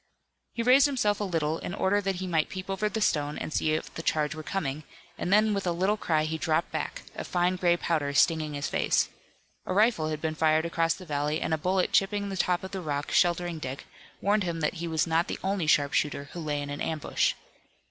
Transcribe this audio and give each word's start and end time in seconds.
He 0.53 0.63
raised 0.63 0.87
himself 0.87 1.19
a 1.19 1.23
little 1.25 1.59
in 1.59 1.75
order 1.75 2.01
that 2.01 2.15
he 2.15 2.25
might 2.25 2.49
peep 2.49 2.71
over 2.71 2.89
the 2.89 3.01
stone 3.01 3.37
and 3.37 3.53
see 3.53 3.73
if 3.73 3.93
the 3.93 4.01
charge 4.01 4.33
were 4.33 4.41
coming, 4.41 4.83
and 5.15 5.31
then 5.31 5.53
with 5.53 5.67
a 5.67 5.71
little 5.71 5.95
cry 5.95 6.23
he 6.23 6.39
dropped 6.39 6.71
back, 6.71 7.03
a 7.15 7.23
fine 7.23 7.55
gray 7.55 7.77
powder 7.77 8.11
stinging 8.15 8.55
his 8.55 8.67
face. 8.67 9.09
A 9.67 9.73
rifle 9.75 10.07
had 10.09 10.19
been 10.19 10.33
fired 10.33 10.65
across 10.65 10.95
the 10.95 11.05
valley 11.05 11.39
and 11.39 11.53
a 11.53 11.57
bullet 11.59 11.91
chipping 11.91 12.29
the 12.29 12.35
top 12.35 12.63
of 12.63 12.71
the 12.71 12.81
rock 12.81 13.11
sheltering 13.11 13.59
Dick 13.59 13.85
warned 14.21 14.41
him 14.43 14.59
that 14.61 14.73
he 14.81 14.87
was 14.87 15.05
not 15.05 15.27
the 15.27 15.37
only 15.43 15.67
sharpshooter 15.67 16.29
who 16.31 16.39
lay 16.39 16.63
in 16.63 16.71
an 16.71 16.81
ambush. 16.81 17.35